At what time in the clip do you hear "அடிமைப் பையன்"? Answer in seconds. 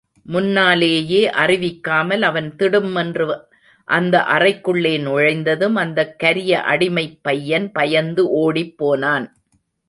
6.59-7.71